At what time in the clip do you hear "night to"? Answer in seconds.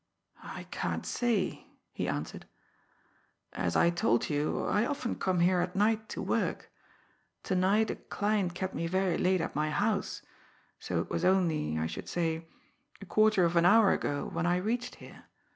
5.75-6.23